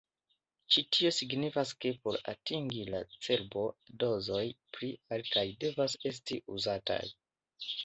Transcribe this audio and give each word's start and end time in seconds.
Ĉi-tio 0.75 1.11
signifas 1.17 1.73
ke 1.85 1.91
por 2.05 2.17
atingi 2.33 2.81
la 2.95 3.03
cerbon, 3.27 3.77
dozoj 4.05 4.43
pli 4.79 4.91
altaj 5.19 5.47
devas 5.67 5.99
esti 6.15 6.43
uzataj. 6.59 7.03